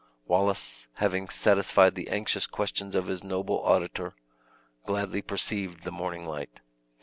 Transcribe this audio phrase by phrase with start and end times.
[0.25, 4.15] Wallace, having satisfied the anxious questions of his noble auditor,
[4.87, 6.61] gladly perceived the morning light.